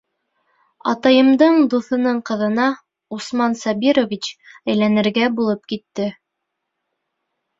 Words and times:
Атайымдың 0.91 1.57
дуҫының 1.73 2.21
ҡыҙына 2.29 2.65
Усман 3.17 3.57
Сабирович 3.59 4.29
әйләнергә 4.73 5.27
булып 5.41 5.69
китте. 5.73 6.09